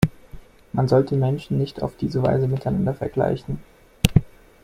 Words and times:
Man 0.73 0.87
sollte 0.87 1.13
Menschen 1.15 1.59
nicht 1.59 1.83
auf 1.83 1.95
diese 1.95 2.23
Weise 2.23 2.47
miteinander 2.47 2.95
vergleichen. 2.95 3.59